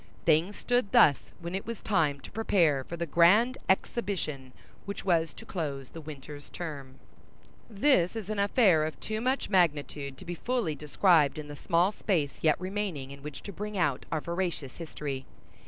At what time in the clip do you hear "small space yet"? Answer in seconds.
11.55-12.59